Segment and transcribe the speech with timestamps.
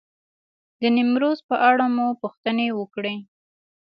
[0.81, 3.15] د نیمروز په اړه مو پوښتنې وکړې.